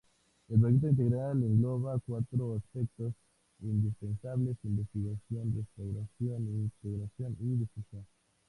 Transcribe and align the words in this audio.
El 0.49 0.59
Proyecto 0.59 0.89
Integral 0.89 1.43
engloba 1.43 1.99
cuatro 1.99 2.55
aspectos 2.55 3.13
indispensables: 3.61 4.57
investigación, 4.63 5.53
restauración, 5.55 6.71
integración 6.71 7.37
y 7.39 7.57
difusión. 7.57 8.03